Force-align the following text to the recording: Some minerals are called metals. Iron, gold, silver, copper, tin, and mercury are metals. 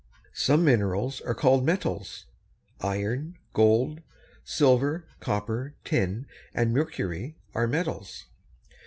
Some 0.33 0.65
minerals 0.65 1.21
are 1.27 1.35
called 1.35 1.63
metals. 1.63 2.25
Iron, 2.79 3.37
gold, 3.53 4.01
silver, 4.43 5.05
copper, 5.19 5.75
tin, 5.85 6.25
and 6.55 6.73
mercury 6.73 7.35
are 7.53 7.67
metals. 7.67 8.25